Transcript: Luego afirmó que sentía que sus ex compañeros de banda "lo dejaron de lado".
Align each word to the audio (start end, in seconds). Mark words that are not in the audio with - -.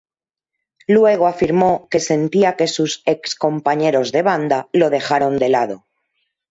Luego 0.87 1.27
afirmó 1.27 1.87
que 1.87 1.99
sentía 1.99 2.55
que 2.57 2.67
sus 2.67 3.03
ex 3.05 3.35
compañeros 3.35 4.11
de 4.11 4.23
banda 4.23 4.67
"lo 4.73 4.89
dejaron 4.89 5.37
de 5.37 5.49
lado". 5.49 5.85